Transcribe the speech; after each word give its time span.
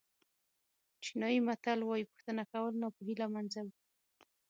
چینایي 1.03 1.39
متل 1.47 1.79
وایي 1.83 2.09
پوښتنه 2.11 2.43
کول 2.51 2.73
ناپوهي 2.81 3.15
له 3.21 3.27
منځه 3.33 3.59
وړي. 3.63 3.79